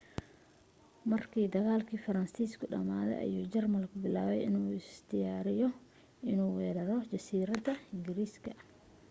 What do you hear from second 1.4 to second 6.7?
dagaalkii faransiisku dhamaaday ayuu jarmalku bilaabay inuu isu diyaariyo inuu